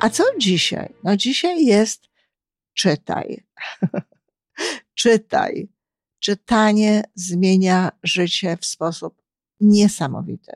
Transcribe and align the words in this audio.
A 0.00 0.10
co 0.10 0.24
dzisiaj? 0.38 0.94
No 1.04 1.16
dzisiaj 1.16 1.64
jest 1.64 2.08
czytaj. 2.74 3.44
czytaj. 5.00 5.68
Czytanie 6.18 7.02
zmienia 7.14 7.92
życie 8.02 8.56
w 8.60 8.66
sposób 8.66 9.22
niesamowity. 9.60 10.52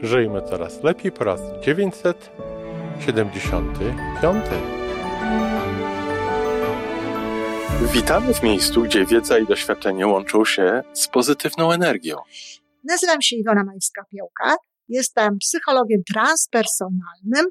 Żyjmy 0.00 0.42
coraz 0.42 0.82
lepiej 0.82 1.12
po 1.12 1.24
raz 1.24 1.40
975. 1.64 4.44
Witamy 7.92 8.34
w 8.34 8.42
miejscu, 8.42 8.82
gdzie 8.82 9.06
wiedza 9.06 9.38
i 9.38 9.46
doświadczenie 9.46 10.06
łączą 10.06 10.44
się 10.44 10.82
z 10.92 11.08
pozytywną 11.08 11.72
energią. 11.72 12.16
Nazywam 12.84 13.22
się 13.22 13.36
Iwona 13.36 13.64
Majska-Piołka. 13.64 14.54
Jestem 14.88 15.38
psychologiem 15.38 16.02
transpersonalnym, 16.12 17.50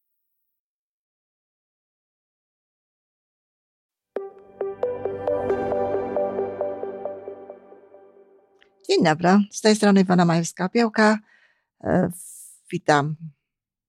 Dzień 8.91 9.03
dobry, 9.03 9.29
z 9.51 9.61
tej 9.61 9.75
strony 9.75 10.01
Iwona 10.01 10.25
Majewska-Piołka. 10.25 11.17
E, 11.83 12.11
witam 12.71 13.15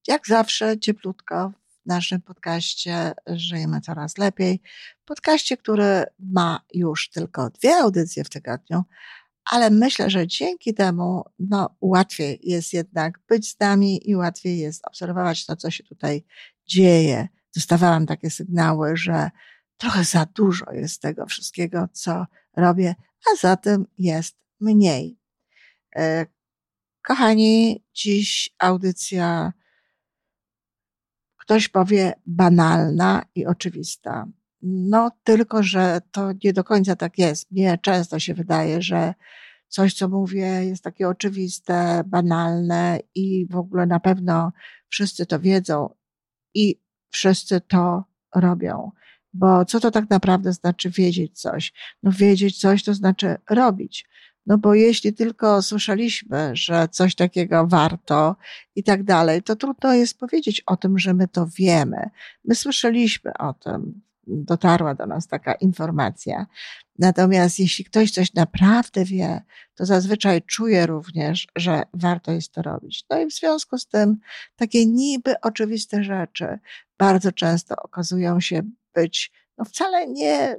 jak 0.07 0.27
zawsze 0.27 0.79
cieplutko 0.79 1.51
w 1.67 1.85
naszym 1.85 2.21
podcaście 2.21 3.11
Żyjemy 3.27 3.81
Coraz 3.81 4.17
Lepiej. 4.17 4.61
Podcaście, 5.05 5.57
który 5.57 6.05
ma 6.19 6.61
już 6.73 7.09
tylko 7.09 7.49
dwie 7.49 7.75
audycje 7.75 8.23
w 8.23 8.29
tygodniu, 8.29 8.83
ale 9.45 9.69
myślę, 9.69 10.09
że 10.09 10.27
dzięki 10.27 10.73
temu 10.73 11.23
no, 11.39 11.75
łatwiej 11.81 12.39
jest 12.43 12.73
jednak 12.73 13.19
być 13.27 13.51
z 13.51 13.59
nami 13.59 14.09
i 14.09 14.15
łatwiej 14.15 14.59
jest 14.59 14.87
obserwować 14.87 15.45
to, 15.45 15.55
co 15.55 15.71
się 15.71 15.83
tutaj 15.83 16.23
dzieje. 16.65 17.27
Dostawałam 17.55 18.05
takie 18.05 18.29
sygnały, 18.29 18.97
że 18.97 19.31
trochę 19.77 20.03
za 20.03 20.25
dużo 20.25 20.71
jest 20.71 21.01
tego 21.01 21.25
wszystkiego, 21.25 21.87
co 21.93 22.25
robię, 22.57 22.95
a 23.31 23.35
za 23.35 23.57
tym 23.57 23.85
jest 23.97 24.42
mniej. 24.63 25.19
E, 25.95 26.25
kochani, 27.01 27.83
dziś 27.93 28.49
audycja, 28.59 29.53
ktoś 31.37 31.67
powie 31.67 32.13
banalna 32.25 33.25
i 33.35 33.45
oczywista. 33.45 34.27
No, 34.61 35.11
tylko, 35.23 35.63
że 35.63 36.01
to 36.11 36.31
nie 36.43 36.53
do 36.53 36.63
końca 36.63 36.95
tak 36.95 37.17
jest. 37.17 37.51
Mnie 37.51 37.77
często 37.81 38.19
się 38.19 38.33
wydaje, 38.33 38.81
że 38.81 39.13
coś, 39.67 39.93
co 39.93 40.09
mówię, 40.09 40.45
jest 40.45 40.83
takie 40.83 41.09
oczywiste, 41.09 42.03
banalne 42.05 42.99
i 43.15 43.47
w 43.49 43.55
ogóle 43.55 43.85
na 43.85 43.99
pewno 43.99 44.51
wszyscy 44.89 45.25
to 45.25 45.39
wiedzą 45.39 45.89
i 46.53 46.81
wszyscy 47.09 47.61
to 47.61 48.03
robią. 48.35 48.91
Bo 49.33 49.65
co 49.65 49.79
to 49.79 49.91
tak 49.91 50.09
naprawdę 50.09 50.53
znaczy 50.53 50.89
wiedzieć 50.89 51.39
coś? 51.39 51.73
No, 52.03 52.11
wiedzieć 52.11 52.59
coś 52.59 52.83
to 52.83 52.93
znaczy 52.93 53.35
robić. 53.49 54.05
No 54.45 54.57
bo 54.57 54.73
jeśli 54.73 55.13
tylko 55.13 55.61
słyszeliśmy, 55.61 56.51
że 56.53 56.87
coś 56.91 57.15
takiego 57.15 57.67
warto 57.67 58.35
i 58.75 58.83
tak 58.83 59.03
dalej, 59.03 59.43
to 59.43 59.55
trudno 59.55 59.93
jest 59.93 60.19
powiedzieć 60.19 60.61
o 60.65 60.77
tym, 60.77 60.99
że 60.99 61.13
my 61.13 61.27
to 61.27 61.47
wiemy. 61.57 62.09
My 62.45 62.55
słyszeliśmy 62.55 63.31
o 63.39 63.53
tym, 63.53 64.01
dotarła 64.27 64.95
do 64.95 65.05
nas 65.05 65.27
taka 65.27 65.53
informacja. 65.53 66.45
Natomiast 66.99 67.59
jeśli 67.59 67.85
ktoś 67.85 68.11
coś 68.11 68.33
naprawdę 68.33 69.05
wie, 69.05 69.41
to 69.75 69.85
zazwyczaj 69.85 70.41
czuje 70.41 70.85
również, 70.85 71.47
że 71.55 71.83
warto 71.93 72.31
jest 72.31 72.51
to 72.51 72.61
robić. 72.61 73.05
No 73.09 73.19
i 73.19 73.25
w 73.25 73.33
związku 73.33 73.77
z 73.77 73.87
tym 73.87 74.17
takie 74.55 74.85
niby 74.85 75.41
oczywiste 75.41 76.03
rzeczy 76.03 76.59
bardzo 76.97 77.31
często 77.31 77.75
okazują 77.75 78.39
się 78.39 78.61
być 78.95 79.31
no 79.57 79.65
wcale 79.65 80.07
nie 80.07 80.57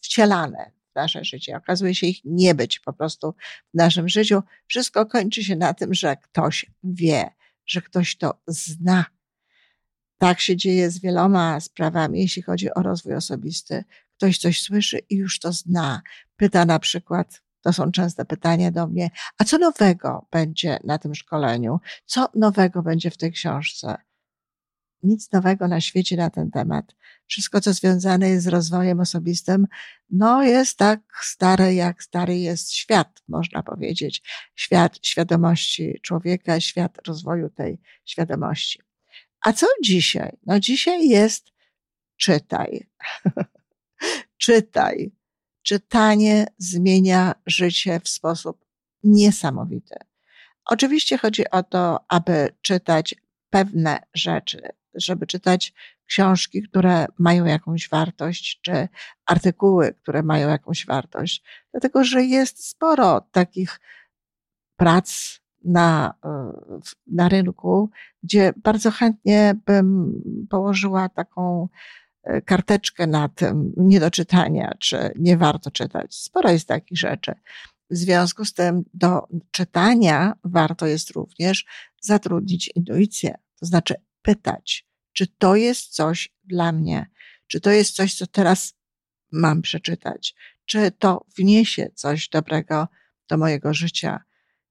wcielane 0.00 0.75
nasze 0.96 1.24
życie. 1.24 1.56
Okazuje 1.56 1.94
się 1.94 2.06
ich 2.06 2.20
nie 2.24 2.54
być 2.54 2.80
po 2.80 2.92
prostu 2.92 3.34
w 3.74 3.76
naszym 3.76 4.08
życiu. 4.08 4.42
Wszystko 4.66 5.06
kończy 5.06 5.44
się 5.44 5.56
na 5.56 5.74
tym, 5.74 5.94
że 5.94 6.16
ktoś 6.16 6.66
wie, 6.84 7.30
że 7.66 7.82
ktoś 7.82 8.16
to 8.16 8.40
zna. 8.46 9.04
Tak 10.18 10.40
się 10.40 10.56
dzieje 10.56 10.90
z 10.90 11.00
wieloma 11.00 11.60
sprawami, 11.60 12.20
jeśli 12.20 12.42
chodzi 12.42 12.74
o 12.74 12.82
rozwój 12.82 13.14
osobisty. 13.14 13.84
Ktoś 14.16 14.38
coś 14.38 14.62
słyszy 14.62 14.98
i 15.10 15.16
już 15.16 15.38
to 15.38 15.52
zna. 15.52 16.02
Pyta 16.36 16.64
na 16.64 16.78
przykład, 16.78 17.42
to 17.60 17.72
są 17.72 17.92
częste 17.92 18.24
pytania 18.24 18.70
do 18.70 18.86
mnie, 18.86 19.10
a 19.38 19.44
co 19.44 19.58
nowego 19.58 20.26
będzie 20.30 20.78
na 20.84 20.98
tym 20.98 21.14
szkoleniu? 21.14 21.80
Co 22.06 22.28
nowego 22.34 22.82
będzie 22.82 23.10
w 23.10 23.16
tej 23.16 23.32
książce? 23.32 23.96
Nic 25.02 25.32
nowego 25.32 25.68
na 25.68 25.80
świecie 25.80 26.16
na 26.16 26.30
ten 26.30 26.50
temat. 26.50 26.94
Wszystko, 27.26 27.60
co 27.60 27.72
związane 27.72 28.28
jest 28.28 28.44
z 28.44 28.48
rozwojem 28.48 29.00
osobistym, 29.00 29.66
no 30.10 30.42
jest 30.42 30.78
tak 30.78 31.00
stare, 31.22 31.74
jak 31.74 32.02
stary 32.02 32.38
jest 32.38 32.72
świat, 32.72 33.22
można 33.28 33.62
powiedzieć. 33.62 34.22
Świat 34.54 34.98
świadomości 35.02 36.00
człowieka, 36.02 36.60
świat 36.60 37.08
rozwoju 37.08 37.50
tej 37.50 37.78
świadomości. 38.04 38.80
A 39.40 39.52
co 39.52 39.66
dzisiaj? 39.84 40.36
No 40.46 40.60
dzisiaj 40.60 41.08
jest 41.08 41.52
czytaj. 42.16 42.86
czytaj. 44.44 45.12
Czytanie 45.62 46.46
zmienia 46.58 47.34
życie 47.46 48.00
w 48.04 48.08
sposób 48.08 48.64
niesamowity. 49.04 49.94
Oczywiście 50.64 51.18
chodzi 51.18 51.50
o 51.50 51.62
to, 51.62 52.04
aby 52.08 52.48
czytać 52.62 53.14
pewne 53.50 54.02
rzeczy, 54.14 54.68
żeby 54.96 55.26
czytać 55.26 55.74
książki, 56.06 56.62
które 56.62 57.06
mają 57.18 57.44
jakąś 57.44 57.88
wartość, 57.88 58.60
czy 58.62 58.88
artykuły, 59.26 59.94
które 59.94 60.22
mają 60.22 60.48
jakąś 60.48 60.86
wartość. 60.86 61.44
Dlatego, 61.72 62.04
że 62.04 62.22
jest 62.22 62.68
sporo 62.68 63.20
takich 63.20 63.80
prac 64.76 65.40
na, 65.64 66.14
na 67.06 67.28
rynku, 67.28 67.90
gdzie 68.22 68.52
bardzo 68.56 68.90
chętnie 68.90 69.54
bym 69.66 70.12
położyła 70.50 71.08
taką 71.08 71.68
e, 72.22 72.42
karteczkę 72.42 73.06
na 73.06 73.28
tym 73.28 73.72
nie 73.76 74.00
do 74.00 74.10
czytania, 74.10 74.72
czy 74.78 75.12
nie 75.18 75.36
warto 75.36 75.70
czytać. 75.70 76.14
Sporo 76.14 76.50
jest 76.50 76.68
takich 76.68 76.98
rzeczy. 76.98 77.34
W 77.90 77.96
związku 77.96 78.44
z 78.44 78.54
tym 78.54 78.84
do 78.94 79.28
czytania 79.50 80.32
warto 80.44 80.86
jest 80.86 81.10
również 81.10 81.66
zatrudnić 82.00 82.70
intuicję, 82.74 83.38
to 83.60 83.66
znaczy 83.66 83.94
pytać, 84.22 84.85
czy 85.16 85.26
to 85.26 85.56
jest 85.56 85.94
coś 85.94 86.28
dla 86.44 86.72
mnie, 86.72 87.10
czy 87.46 87.60
to 87.60 87.70
jest 87.70 87.94
coś, 87.94 88.14
co 88.14 88.26
teraz 88.26 88.74
mam 89.32 89.62
przeczytać, 89.62 90.34
czy 90.64 90.90
to 90.90 91.26
wniesie 91.36 91.90
coś 91.94 92.28
dobrego 92.28 92.88
do 93.28 93.36
mojego 93.36 93.74
życia. 93.74 94.24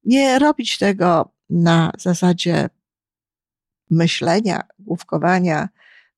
Nie 0.03 0.39
robić 0.39 0.77
tego 0.77 1.33
na 1.49 1.91
zasadzie 1.97 2.69
myślenia, 3.89 4.63
główkowania, 4.79 5.69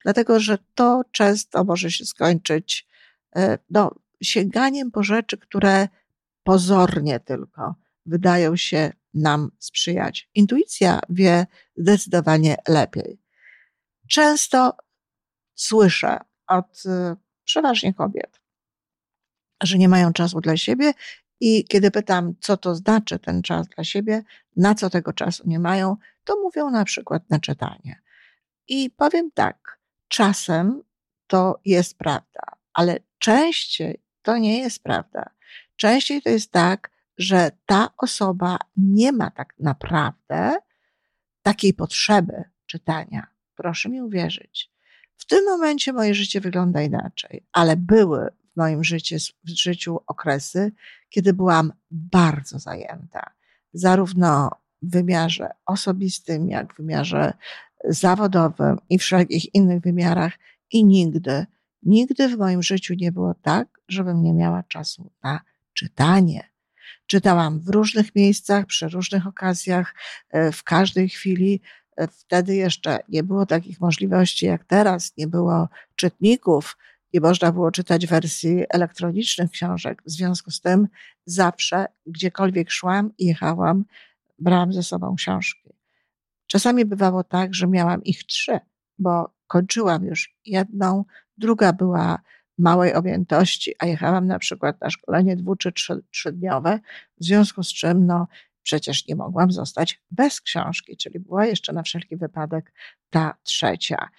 dlatego 0.04 0.40
że 0.40 0.57
to 0.75 1.02
często 1.12 1.63
może 1.63 1.92
się 1.92 2.06
skończyć 2.06 2.88
e, 3.36 3.57
no, 3.69 3.92
sięganiem 4.22 4.92
po 4.92 5.04
rzeczy, 5.04 5.38
które 5.38 5.88
pozornie 6.44 7.19
tylko 7.19 7.75
wydają 8.06 8.56
się 8.56 8.94
nam 9.13 9.52
sprzyjać. 9.60 10.30
Intuicja 10.36 11.00
wie 11.10 11.46
zdecydowanie 11.78 12.56
lepiej. 12.68 13.27
Często 14.09 14.77
słyszę 15.56 16.19
od 16.48 16.86
y, 16.86 17.15
przeważnie 17.44 17.94
kobiet, 17.94 18.42
że 19.63 19.77
nie 19.77 19.89
mają 19.89 20.13
czasu 20.13 20.42
dla 20.42 20.57
siebie 20.57 20.94
i 21.39 21.65
kiedy 21.65 21.92
pytam, 21.92 22.33
co 22.42 22.57
to 22.57 22.75
znaczy 22.75 23.19
ten 23.19 23.42
czas 23.42 23.68
dla 23.68 23.83
siebie, 23.83 24.24
na 24.56 24.75
co 24.75 24.89
tego 24.89 25.13
czasu 25.13 25.44
nie 25.45 25.59
mają, 25.59 25.98
to 26.24 26.36
mówią 26.42 26.69
na 26.69 26.86
przykład 26.86 27.30
na 27.30 27.39
czytanie. 27.39 28.01
I 28.68 28.89
powiem 28.89 29.31
tak, 29.31 29.80
czasem 30.07 30.83
to 31.27 31.59
jest 31.65 31.98
prawda, 31.98 32.42
ale 32.74 33.00
częściej 33.19 34.04
to 34.21 34.38
nie 34.38 34.59
jest 34.59 34.83
prawda. 34.83 35.30
Częściej 35.75 36.21
to 36.21 36.30
jest 36.30 36.51
tak, 36.51 36.92
że 37.18 37.51
ta 37.65 37.89
osoba 37.98 38.57
nie 38.77 39.12
ma 39.12 39.31
tak 39.31 39.54
naprawdę 39.59 40.57
takiej 41.42 41.74
potrzeby 41.74 42.44
czytania. 42.65 43.37
Proszę 43.57 43.89
mi 43.89 44.01
uwierzyć. 44.01 44.71
W 45.18 45.25
tym 45.25 45.45
momencie 45.45 45.94
moje 45.94 46.13
życie 46.13 46.42
wygląda 46.42 46.81
inaczej, 46.81 47.44
ale 47.51 47.77
były 47.77 48.30
w 48.54 48.57
moim 48.57 48.83
życiu, 48.83 49.15
w 49.44 49.50
życiu 49.50 50.00
okresy, 50.07 50.71
kiedy 51.09 51.33
byłam 51.33 51.74
bardzo 51.92 52.59
zajęta, 52.59 53.31
zarówno 53.74 54.50
w 54.81 54.92
wymiarze 54.92 55.50
osobistym, 55.65 56.50
jak 56.50 56.74
w 56.74 56.77
wymiarze 56.77 57.33
zawodowym 57.86 58.77
i 58.89 59.00
wszelkich 59.00 59.56
innych 59.56 59.81
wymiarach, 59.81 60.33
i 60.71 60.86
nigdy, 60.86 61.45
nigdy 61.83 62.27
w 62.27 62.38
moim 62.38 62.63
życiu 62.63 62.94
nie 62.94 63.12
było 63.12 63.33
tak, 63.33 63.81
żebym 63.88 64.24
nie 64.24 64.33
miała 64.33 64.63
czasu 64.63 65.12
na 65.24 65.42
czytanie. 65.74 66.50
Czytałam 67.07 67.59
w 67.59 67.69
różnych 67.69 68.15
miejscach, 68.15 68.65
przy 68.65 68.89
różnych 68.89 69.27
okazjach, 69.27 69.95
e, 70.30 70.51
w 70.51 70.63
każdej 70.63 71.09
chwili. 71.09 71.62
Wtedy 72.12 72.56
jeszcze 72.56 73.00
nie 73.10 73.24
było 73.24 73.46
takich 73.46 73.80
możliwości 73.80 74.46
jak 74.46 74.64
teraz, 74.64 75.18
nie 75.18 75.28
było 75.28 75.70
czytników, 75.96 76.78
nie 77.14 77.22
można 77.22 77.52
było 77.52 77.72
czytać 77.72 78.08
wersji 78.08 78.64
elektronicznych 78.70 79.52
książek. 79.52 80.02
W 80.06 80.12
związku 80.12 80.52
z 80.52 80.62
tym 80.62 80.88
zawsze, 81.26 81.86
gdziekolwiek 82.06 82.72
szłam, 82.72 83.12
jechałam, 83.20 83.86
brałam 84.40 84.74
ze 84.74 84.84
sobą 84.84 85.16
książki. 85.16 85.70
Czasami 86.48 86.86
bywało 86.86 87.24
tak, 87.24 87.54
że 87.54 87.68
miałam 87.68 88.04
ich 88.04 88.24
trzy, 88.24 88.60
bo 89.00 89.34
kończyłam 89.48 90.06
już 90.06 90.36
jedną, 90.46 91.06
druga 91.38 91.74
była 91.74 92.20
małej 92.58 92.94
objętości, 92.94 93.74
a 93.80 93.86
jechałam 93.86 94.28
na 94.28 94.40
przykład 94.40 94.82
na 94.82 94.90
szkolenie 94.90 95.36
dwu 95.36 95.56
czy 95.56 95.72
trzy, 95.72 96.04
trzydniowe, 96.12 96.80
w 97.22 97.26
związku 97.26 97.64
z 97.64 97.74
czym 97.74 98.06
no, 98.06 98.28
przecież 98.68 99.08
nie 99.08 99.16
mogłam 99.16 99.52
zostać 99.52 100.02
bez 100.12 100.42
książki, 100.42 100.98
czyli 100.98 101.19
była 101.19 101.46
jeszcze 101.46 101.74
na 101.74 101.84
wszelki 101.84 102.18
wypadek 102.18 102.74
ta 103.10 103.38
trzecia. 103.44 104.10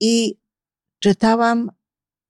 I 0.00 0.38
czytałam 0.98 1.70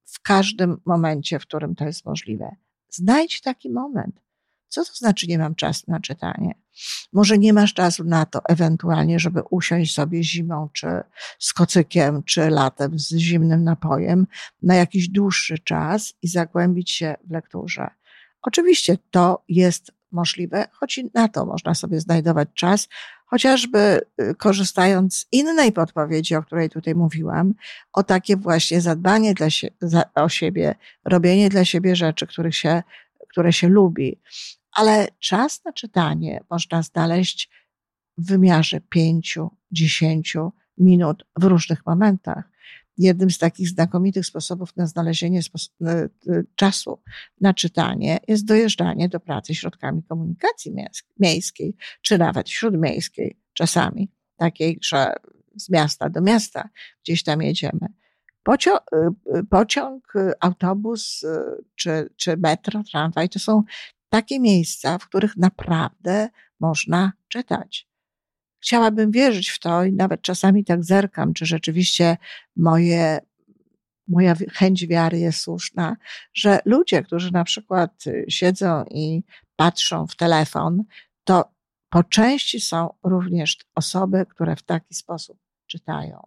w 0.05 0.21
każdym 0.21 0.81
momencie, 0.85 1.39
w 1.39 1.43
którym 1.43 1.75
to 1.75 1.85
jest 1.85 2.05
możliwe. 2.05 2.57
Znajdź 2.91 3.41
taki 3.41 3.71
moment. 3.71 4.21
Co 4.69 4.85
to 4.85 4.95
znaczy 4.95 5.27
nie 5.27 5.39
mam 5.39 5.55
czasu 5.55 5.85
na 5.89 6.01
czytanie? 6.01 6.55
Może 7.13 7.39
nie 7.39 7.53
masz 7.53 7.75
czasu 7.75 8.05
na 8.05 8.27
to 8.27 8.41
ewentualnie, 8.49 9.19
żeby 9.19 9.43
usiąść 9.51 9.95
sobie 9.95 10.25
zimą, 10.25 10.69
czy 10.73 10.87
z 11.39 11.53
kocykiem, 11.53 12.23
czy 12.23 12.51
latem 12.51 12.99
z 12.99 13.17
zimnym 13.17 13.65
napojem 13.65 14.27
na 14.63 14.75
jakiś 14.75 15.09
dłuższy 15.09 15.59
czas 15.59 16.15
i 16.23 16.29
zagłębić 16.29 16.91
się 16.91 17.15
w 17.25 17.31
lekturze. 17.31 17.91
Oczywiście 18.43 18.99
to 19.11 19.45
jest 19.49 19.93
możliwe, 20.15 20.69
choć 20.73 20.99
i 20.99 21.11
na 21.15 21.29
to 21.29 21.47
można 21.47 21.75
sobie 21.75 22.01
znajdować 22.01 22.49
czas, 22.55 22.89
chociażby 23.27 24.01
y, 24.21 24.35
korzystając 24.35 25.17
z 25.17 25.27
innej 25.33 25.73
podpowiedzi, 25.73 26.35
o 26.35 26.43
której 26.43 26.71
tutaj 26.71 26.95
mówiłam, 26.95 27.55
o 27.93 28.03
takie 28.03 28.37
właśnie 28.37 28.81
zadbanie 28.81 29.35
dla 29.35 29.51
sie, 29.51 29.69
za, 29.81 30.05
o 30.15 30.29
siebie, 30.29 30.75
robienie 31.05 31.49
dla 31.49 31.65
siebie 31.65 31.97
rzeczy, 31.97 32.27
których 32.27 32.57
się, 32.57 32.83
które 33.29 33.53
się 33.53 33.69
lubi 33.69 34.21
ale 34.75 35.09
czas 35.19 35.65
na 35.65 35.73
czytanie 35.73 36.41
można 36.51 36.83
znaleźć 36.83 37.51
w 38.19 38.27
wymiarze 38.27 38.81
pięciu, 38.81 39.51
dziesięciu 39.71 40.53
minut 40.79 41.27
w 41.37 41.45
różnych 41.45 41.87
momentach. 41.87 42.51
Jednym 42.99 43.31
z 43.31 43.39
takich 43.39 43.69
znakomitych 43.69 44.27
sposobów 44.27 44.77
na 44.77 44.87
znalezienie 44.87 45.41
e, 45.41 45.91
e, 45.91 46.09
czasu 46.55 47.03
na 47.41 47.55
czytanie 47.55 48.19
jest 48.29 48.45
dojeżdżanie 48.45 49.09
do 49.09 49.21
pracy 49.21 49.55
środkami 49.55 50.03
komunikacji 50.03 50.75
miejskiej, 51.21 51.77
czy 52.03 52.19
nawet 52.19 52.51
śródmiejskiej 52.51 53.39
czasami, 53.53 54.13
takiej, 54.37 54.79
że 54.83 55.13
z 55.57 55.71
miasta 55.71 56.11
do 56.11 56.21
miasta 56.21 56.69
gdzieś 57.05 57.23
tam 57.23 57.43
jedziemy. 57.43 57.87
Pociąg, 58.43 58.81
e, 58.93 59.43
pociąg 59.51 60.13
autobus 60.41 61.25
czy, 61.75 62.11
czy 62.17 62.37
metro, 62.37 62.83
tramwaj 62.83 63.29
to 63.29 63.39
są 63.39 63.63
takie 64.09 64.41
miejsca, 64.41 64.99
w 64.99 65.09
których 65.09 65.37
naprawdę 65.37 66.29
można 66.61 67.13
czytać. 67.29 67.94
Chciałabym 68.65 69.11
wierzyć 69.11 69.49
w 69.51 69.59
to 69.59 69.85
i 69.85 69.93
nawet 69.93 70.23
czasami 70.23 70.65
tak 70.65 70.85
zerkam, 70.85 71.35
czy 71.35 71.47
rzeczywiście 71.47 72.17
moje, 72.57 73.19
moja 74.09 74.35
chęć 74.53 74.87
wiary 74.87 75.19
jest 75.19 75.41
słuszna, 75.41 75.97
że 76.35 76.59
ludzie, 76.65 77.03
którzy 77.03 77.33
na 77.33 77.45
przykład 77.45 78.07
y, 78.07 78.25
siedzą 78.29 78.85
i 78.91 79.23
patrzą 79.57 80.07
w 80.07 80.17
telefon, 80.17 80.85
to 81.25 81.55
po 81.89 82.05
części 82.05 82.61
są 82.61 82.91
również 83.03 83.59
osoby, 83.75 84.27
które 84.29 84.57
w 84.57 84.63
taki 84.63 84.95
sposób 84.95 85.39
czytają. 85.67 86.27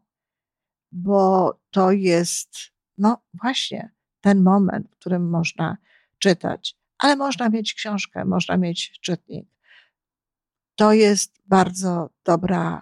Bo 0.91 1.53
to 1.71 1.91
jest, 1.91 2.57
no 2.97 3.21
właśnie, 3.33 3.91
ten 4.21 4.43
moment, 4.43 4.87
w 4.91 4.95
którym 4.95 5.29
można 5.29 5.77
czytać 6.19 6.77
ale 6.99 7.15
można 7.15 7.49
mieć 7.49 7.73
książkę, 7.73 8.25
można 8.25 8.57
mieć 8.57 8.99
czytnik. 9.01 9.49
To 10.77 10.93
jest 10.93 11.33
bardzo 11.47 12.09
dobra, 12.25 12.81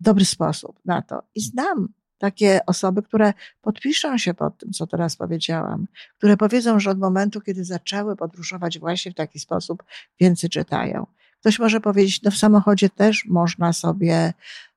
dobry 0.00 0.24
sposób 0.24 0.80
na 0.84 1.02
to. 1.02 1.22
I 1.34 1.40
znam 1.40 1.88
takie 2.18 2.60
osoby, 2.66 3.02
które 3.02 3.32
podpiszą 3.62 4.18
się 4.18 4.34
pod 4.34 4.58
tym, 4.58 4.72
co 4.72 4.86
teraz 4.86 5.16
powiedziałam, 5.16 5.86
które 6.18 6.36
powiedzą, 6.36 6.80
że 6.80 6.90
od 6.90 6.98
momentu, 6.98 7.40
kiedy 7.40 7.64
zaczęły 7.64 8.16
podróżować 8.16 8.78
właśnie 8.78 9.12
w 9.12 9.14
taki 9.14 9.40
sposób, 9.40 9.82
więcej 10.20 10.50
czytają. 10.50 11.06
Ktoś 11.40 11.58
może 11.58 11.80
powiedzieć, 11.80 12.22
no 12.22 12.30
w 12.30 12.36
samochodzie 12.36 12.90
też 12.90 13.24
można 13.28 13.72
sobie 13.72 14.32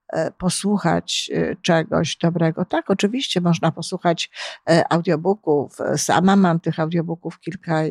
e, 0.08 0.31
posłuchać 0.31 1.31
e, 1.34 1.56
czegoś 1.56 2.18
dobrego. 2.18 2.66
Tak, 2.66 2.90
oczywiście 2.90 3.42
można 3.42 3.72
posłuchać 3.72 4.30
e, 4.69 4.94
audiobooków. 4.94 5.78
Sama 5.98 6.36
mam 6.36 6.60
tych 6.60 6.80
audiobooków 6.80 7.40
kilka 7.40 7.81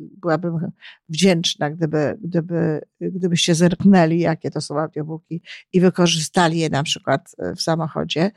byłabym 0.00 0.72
wdzięczna, 1.08 1.70
gdyby, 1.70 2.18
gdyby, 2.22 2.80
gdybyście 3.00 3.54
zerknęli, 3.54 4.18
jakie 4.18 4.50
to 4.50 4.60
są 4.60 4.80
audiobooki 4.80 5.42
i 5.72 5.80
wykorzystali 5.80 6.58
je 6.58 6.68
na 6.68 6.82
przykład 6.82 7.34
e, 7.38 7.54
w 7.54 7.62
samochodzie. 7.62 8.30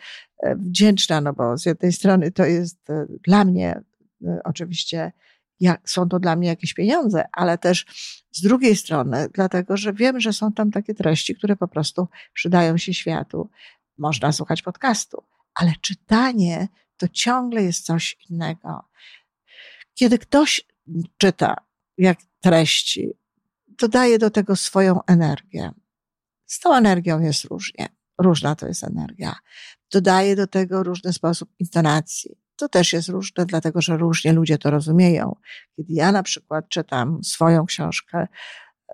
E, 0.44 0.56
wdzięczna, 0.56 1.22
no 1.22 1.34
bo 1.34 1.58
z 1.58 1.66
jednej 1.66 1.92
strony 1.92 2.32
to 2.32 2.46
jest 2.46 2.90
e, 2.90 3.06
dla 3.28 3.46
mnie 3.46 3.82
oczywiście 4.44 5.12
jak, 5.60 5.90
są 5.90 6.10
to 6.10 6.20
dla 6.20 6.36
mnie 6.36 6.48
jakieś 6.48 6.74
pieniądze, 6.74 7.26
ale 7.32 7.58
też 7.58 7.86
z 8.32 8.42
drugiej 8.42 8.76
strony, 8.76 9.28
dlatego 9.34 9.78
że 9.78 9.94
wiem, 9.94 10.20
że 10.20 10.34
są 10.34 10.54
tam 10.54 10.72
takie 10.72 10.94
treści, 10.94 11.36
które 11.36 11.56
po 11.56 11.68
prostu 11.68 12.08
przydają 12.34 12.78
się 12.78 12.94
światu. 12.94 13.50
Można 13.98 14.32
słuchać 14.32 14.62
podcastu, 14.62 15.24
ale 15.56 15.74
czytanie 15.82 16.68
to 16.98 17.08
ciągle 17.08 17.64
jest 17.64 17.86
coś 17.86 18.18
innego. 18.30 18.90
Kiedy 19.94 20.20
ktoś 20.20 20.62
czyta 21.18 21.56
jak 21.98 22.18
treści, 22.42 23.14
dodaje 23.68 24.20
do 24.20 24.30
tego 24.30 24.56
swoją 24.56 25.00
energię. 25.08 25.72
Z 26.46 26.60
tą 26.60 26.76
energią 26.76 27.20
jest 27.20 27.46
różnie. 27.46 27.88
Różna 28.18 28.56
to 28.56 28.68
jest 28.68 28.84
energia. 28.84 29.36
Dodaje 29.92 30.36
do 30.36 30.48
tego 30.48 30.84
różny 30.84 31.14
sposób 31.14 31.50
intonacji. 31.60 32.38
To 32.56 32.70
też 32.70 32.94
jest 32.94 33.10
różne, 33.10 33.46
dlatego 33.46 33.82
że 33.82 33.98
różnie 33.98 34.34
ludzie 34.34 34.58
to 34.58 34.72
rozumieją. 34.72 35.36
Kiedy 35.76 35.94
ja 35.94 36.12
na 36.12 36.24
przykład 36.24 36.70
czytam 36.70 37.24
swoją 37.24 37.66
książkę, 37.66 38.28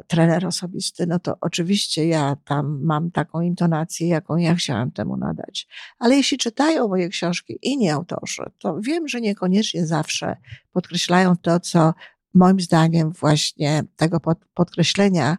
trener 0.07 0.45
osobisty, 0.45 1.07
no 1.07 1.19
to 1.19 1.37
oczywiście 1.41 2.07
ja 2.07 2.35
tam 2.45 2.79
mam 2.83 3.11
taką 3.11 3.41
intonację, 3.41 4.07
jaką 4.07 4.37
ja 4.37 4.55
chciałam 4.55 4.91
temu 4.91 5.17
nadać. 5.17 5.67
Ale 5.99 6.15
jeśli 6.15 6.37
czytają 6.37 6.87
moje 6.87 7.09
książki 7.09 7.59
inni 7.61 7.89
autorzy, 7.89 8.43
to 8.59 8.81
wiem, 8.81 9.07
że 9.07 9.21
niekoniecznie 9.21 9.85
zawsze 9.87 10.37
podkreślają 10.71 11.37
to, 11.37 11.59
co 11.59 11.93
moim 12.33 12.59
zdaniem 12.59 13.11
właśnie 13.11 13.83
tego 13.95 14.19
podkreślenia 14.53 15.37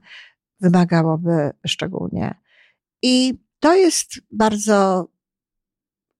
wymagałoby 0.60 1.50
szczególnie. 1.66 2.34
I 3.02 3.34
to 3.60 3.74
jest 3.74 4.10
bardzo 4.30 5.08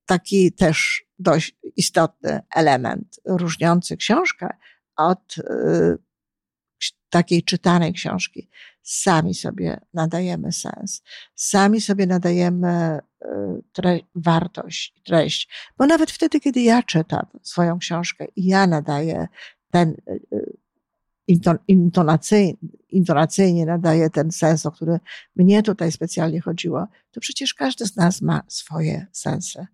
taki 0.06 0.52
też 0.52 1.04
dość 1.18 1.56
istotny 1.76 2.40
element 2.54 3.20
różniący 3.26 3.96
książkę 3.96 4.48
od 4.96 5.38
y, 5.38 5.42
takiej 7.10 7.42
czytanej 7.42 7.92
książki. 7.92 8.48
Sami 8.82 9.34
sobie 9.34 9.80
nadajemy 9.94 10.52
sens, 10.52 11.02
sami 11.34 11.80
sobie 11.80 12.06
nadajemy 12.06 12.68
e, 12.68 13.00
tre- 13.72 14.00
wartość 14.14 14.94
treść. 15.04 15.48
Bo 15.78 15.86
nawet 15.86 16.10
wtedy, 16.10 16.40
kiedy 16.40 16.60
ja 16.60 16.82
czytam 16.82 17.26
swoją 17.42 17.78
książkę 17.78 18.26
i 18.36 18.46
ja 18.46 18.66
nadaję 18.66 19.28
ten 19.70 19.96
e, 20.06 20.12
e, 20.12 20.40
intonacyjnie, 21.68 22.54
intonacyjnie 22.88 23.66
nadaję 23.66 24.10
ten 24.10 24.32
sens, 24.32 24.66
o 24.66 24.70
który 24.70 25.00
mnie 25.36 25.62
tutaj 25.62 25.92
specjalnie 25.92 26.40
chodziło, 26.40 26.86
to 27.10 27.20
przecież 27.20 27.54
każdy 27.54 27.86
z 27.86 27.96
nas 27.96 28.22
ma 28.22 28.42
swoje 28.48 29.06
sensy. 29.12 29.66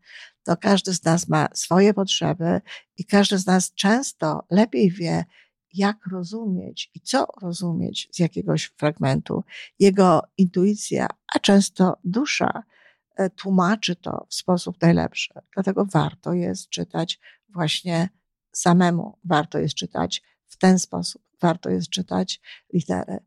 To 0.44 0.56
każdy 0.56 0.94
z 0.94 1.04
nas 1.04 1.28
ma 1.28 1.48
swoje 1.54 1.94
potrzeby 1.94 2.60
i 2.96 3.04
każdy 3.04 3.38
z 3.38 3.46
nas 3.46 3.74
często 3.74 4.46
lepiej 4.50 4.90
wie, 4.90 5.24
jak 5.76 6.06
rozumieć 6.06 6.90
i 6.94 7.00
co 7.00 7.26
rozumieć 7.42 8.08
z 8.12 8.18
jakiegoś 8.18 8.64
fragmentu. 8.64 9.44
Jego 9.78 10.22
intuicja, 10.38 11.08
a 11.34 11.38
często 11.38 11.98
dusza 12.04 12.62
e, 13.16 13.30
tłumaczy 13.30 13.96
to 13.96 14.26
w 14.28 14.34
sposób 14.34 14.82
najlepszy. 14.82 15.34
Dlatego 15.54 15.84
warto 15.84 16.32
jest 16.32 16.68
czytać 16.68 17.20
właśnie 17.48 18.08
samemu, 18.52 19.18
warto 19.24 19.58
jest 19.58 19.74
czytać 19.74 20.22
w 20.46 20.56
ten 20.56 20.78
sposób, 20.78 21.22
warto 21.40 21.70
jest 21.70 21.88
czytać 21.88 22.40
litery. 22.72 23.18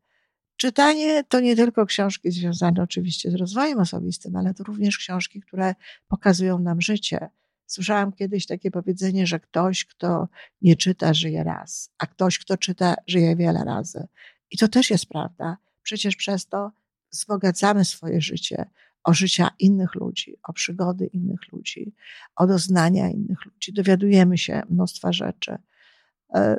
Czytanie 0.57 1.23
to 1.23 1.39
nie 1.39 1.55
tylko 1.55 1.85
książki 1.85 2.31
związane 2.31 2.83
oczywiście 2.83 3.31
z 3.31 3.35
rozwojem 3.35 3.79
osobistym, 3.79 4.35
ale 4.35 4.53
to 4.53 4.63
również 4.63 4.97
książki, 4.97 5.41
które 5.41 5.75
pokazują 6.07 6.59
nam 6.59 6.81
życie. 6.81 7.29
Słyszałam 7.69 8.11
kiedyś 8.11 8.45
takie 8.45 8.71
powiedzenie, 8.71 9.27
że 9.27 9.39
ktoś, 9.39 9.85
kto 9.85 10.27
nie 10.61 10.75
czyta, 10.75 11.13
żyje 11.13 11.43
raz, 11.43 11.91
a 11.97 12.07
ktoś, 12.07 12.39
kto 12.39 12.57
czyta, 12.57 12.95
żyje 13.07 13.35
wiele 13.35 13.63
razy. 13.63 14.07
I 14.51 14.57
to 14.57 14.67
też 14.67 14.89
jest 14.89 15.05
prawda. 15.05 15.57
Przecież 15.83 16.15
przez 16.15 16.47
to 16.47 16.71
wzbogacamy 17.11 17.85
swoje 17.85 18.21
życie 18.21 18.65
o 19.03 19.13
życia 19.13 19.49
innych 19.59 19.95
ludzi, 19.95 20.37
o 20.43 20.53
przygody 20.53 21.05
innych 21.05 21.51
ludzi, 21.51 21.95
o 22.35 22.47
doznania 22.47 23.09
innych 23.09 23.45
ludzi. 23.45 23.73
Dowiadujemy 23.73 24.37
się 24.37 24.61
mnóstwa 24.69 25.13
rzeczy. 25.13 25.57
E, 26.33 26.57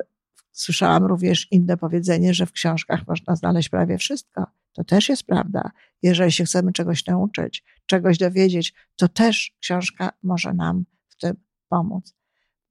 słyszałam 0.51 1.05
również 1.05 1.47
inne 1.51 1.77
powiedzenie, 1.77 2.33
że 2.33 2.45
w 2.45 2.51
książkach 2.51 3.07
można 3.07 3.35
znaleźć 3.35 3.69
prawie 3.69 3.97
wszystko. 3.97 4.45
To 4.73 4.83
też 4.83 5.09
jest 5.09 5.23
prawda. 5.23 5.71
Jeżeli 6.01 6.31
się 6.31 6.43
chcemy 6.43 6.73
czegoś 6.73 7.05
nauczyć, 7.05 7.63
czegoś 7.85 8.17
dowiedzieć, 8.17 8.73
to 8.95 9.07
też 9.07 9.55
książka 9.59 10.11
może 10.23 10.53
nam 10.53 10.85
tym 11.21 11.35
pomóc. 11.69 12.15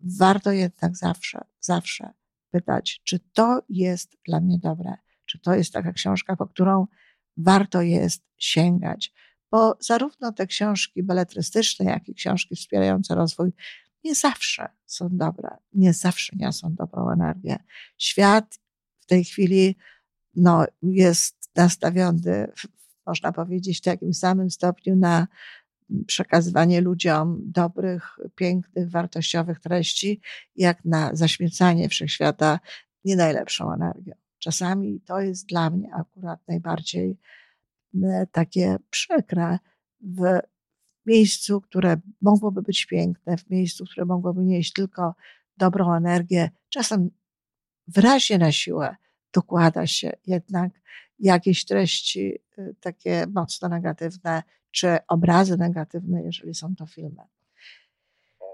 Warto 0.01 0.53
jednak 0.53 0.97
zawsze, 0.97 1.45
zawsze 1.61 2.11
pytać, 2.51 3.01
czy 3.05 3.19
to 3.33 3.63
jest 3.69 4.17
dla 4.27 4.41
mnie 4.41 4.59
dobre, 4.59 4.95
czy 5.27 5.39
to 5.39 5.55
jest 5.55 5.73
taka 5.73 5.93
książka, 5.93 6.37
po 6.37 6.47
którą 6.47 6.87
warto 7.37 7.83
jest 7.83 8.23
sięgać, 8.37 9.13
bo 9.51 9.77
zarówno 9.81 10.33
te 10.33 10.47
książki 10.47 11.03
beletrystyczne, 11.03 11.85
jak 11.87 12.09
i 12.09 12.15
książki 12.15 12.57
wspierające 12.57 13.15
rozwój 13.15 13.53
nie 14.05 14.15
zawsze 14.15 14.69
są 14.87 15.09
dobre, 15.13 15.49
nie 15.73 15.93
zawsze 15.93 16.37
niosą 16.37 16.75
dobrą 16.75 17.11
energię. 17.11 17.59
Świat 17.99 18.61
w 19.01 19.07
tej 19.07 19.25
chwili 19.25 19.77
no, 20.35 20.65
jest 20.83 21.51
nastawiony, 21.57 22.53
można 23.07 23.33
powiedzieć, 23.33 23.79
w 23.79 23.83
takim 23.83 24.15
samym 24.15 24.51
stopniu 24.51 24.97
na 24.97 25.27
przekazywanie 26.07 26.81
ludziom 26.81 27.39
dobrych, 27.43 28.19
pięknych, 28.35 28.91
wartościowych 28.91 29.61
treści, 29.61 30.21
jak 30.57 30.85
na 30.85 31.11
zaśmiecanie 31.13 31.89
wszechświata 31.89 32.61
nie 33.05 33.17
najlepszą 33.17 33.73
energią. 33.73 34.15
Czasami 34.39 35.01
to 35.01 35.21
jest 35.21 35.47
dla 35.47 35.71
mnie 35.71 35.95
akurat 35.95 36.41
najbardziej 36.49 37.19
e, 38.03 38.27
takie 38.33 38.77
przykre 38.91 39.59
w 40.01 40.41
miejscu, 41.07 41.61
które 41.61 41.97
mogłoby 42.21 42.63
być 42.63 42.87
piękne, 42.87 43.37
w 43.37 43.51
miejscu, 43.51 43.85
które 43.85 44.07
mogłoby 44.07 44.45
nieść 44.45 44.73
tylko 44.73 45.15
dobrą 45.57 45.95
energię. 45.95 46.51
Czasem 46.69 47.11
wyraźnie 47.87 48.39
na 48.39 48.53
siłę 48.53 48.97
dokłada 49.33 49.87
się 49.87 50.13
jednak 50.27 50.73
jakieś 51.19 51.65
treści 51.65 52.39
e, 52.59 52.75
takie 52.81 53.27
mocno 53.35 53.69
negatywne, 53.69 54.43
czy 54.71 54.99
obrazy 55.09 55.57
negatywne, 55.57 56.23
jeżeli 56.23 56.55
są 56.55 56.77
to 56.77 56.87
filmy. 56.87 57.23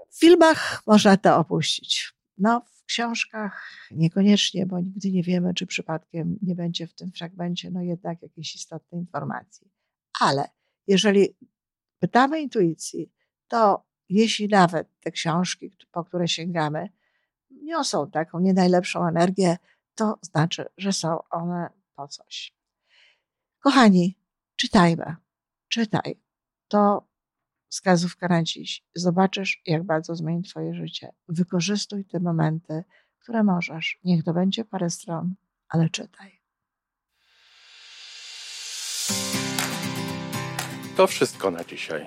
W 0.09 0.19
filmach 0.19 0.83
można 0.87 1.17
to 1.17 1.37
opuścić. 1.37 2.13
No, 2.37 2.61
w 2.65 2.83
książkach 2.85 3.71
niekoniecznie, 3.91 4.65
bo 4.65 4.79
nigdy 4.79 5.11
nie 5.11 5.23
wiemy, 5.23 5.53
czy 5.53 5.67
przypadkiem 5.67 6.37
nie 6.41 6.55
będzie 6.55 6.87
w 6.87 6.93
tym 6.93 7.11
fragmencie 7.11 7.71
no 7.71 7.81
jednak 7.81 8.21
jakiejś 8.21 8.55
istotnej 8.55 9.01
informacji. 9.01 9.71
Ale 10.19 10.49
jeżeli 10.87 11.37
pytamy 11.99 12.41
intuicji, 12.41 13.11
to 13.47 13.85
jeśli 14.09 14.47
nawet 14.47 14.87
te 14.99 15.11
książki, 15.11 15.71
po 15.91 16.03
które 16.03 16.27
sięgamy, 16.27 16.89
niosą 17.63 18.11
taką 18.11 18.39
nie 18.39 18.53
najlepszą 18.53 19.07
energię, 19.07 19.57
to 19.95 20.19
znaczy, 20.21 20.65
że 20.77 20.93
są 20.93 21.19
one 21.29 21.69
po 21.95 22.07
coś. 22.07 22.53
Kochani, 23.59 24.17
czytajmy, 24.55 25.15
czytaj. 25.67 26.21
To 26.67 27.07
wskazówka 27.69 28.27
na 28.27 28.43
dziś. 28.43 28.83
Zobaczysz, 28.95 29.61
jak 29.65 29.83
bardzo 29.83 30.15
zmieni 30.15 30.43
Twoje 30.43 30.73
życie. 30.73 31.09
Wykorzystuj 31.27 32.05
te 32.05 32.19
momenty, 32.19 32.83
które 33.19 33.43
możesz. 33.43 33.99
Niech 34.03 34.23
to 34.23 34.33
będzie 34.33 34.65
parę 34.65 34.89
stron, 34.89 35.35
ale 35.69 35.89
czytaj. 35.89 36.41
To 40.97 41.07
wszystko 41.07 41.51
na 41.51 41.63
dzisiaj. 41.63 42.05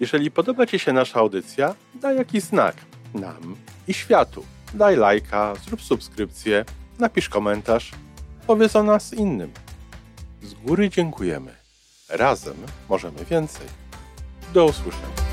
Jeżeli 0.00 0.30
podoba 0.30 0.66
Ci 0.66 0.78
się 0.78 0.92
nasza 0.92 1.20
audycja, 1.20 1.74
daj 1.94 2.16
jakiś 2.16 2.42
znak 2.42 2.76
nam 3.14 3.56
i 3.88 3.94
światu. 3.94 4.44
Daj 4.74 4.96
lajka, 4.96 5.54
zrób 5.54 5.82
subskrypcję, 5.82 6.64
napisz 6.98 7.28
komentarz, 7.28 7.92
powiedz 8.46 8.76
o 8.76 8.82
nas 8.82 9.14
innym. 9.14 9.52
Z 10.42 10.54
góry 10.54 10.90
dziękujemy. 10.90 11.65
Razem 12.08 12.56
możemy 12.88 13.24
więcej. 13.24 13.66
Do 14.54 14.64
usłyszenia. 14.64 15.25